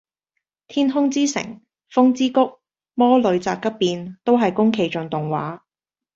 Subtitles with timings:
[0.67, 2.57] 天空之城，風之谷，
[2.95, 5.59] 魔女宅急便，都係宮崎駿動畫